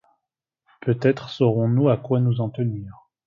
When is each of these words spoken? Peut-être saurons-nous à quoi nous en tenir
Peut-être 0.81 1.29
saurons-nous 1.29 1.89
à 1.89 1.95
quoi 1.97 2.19
nous 2.19 2.41
en 2.41 2.49
tenir 2.49 3.07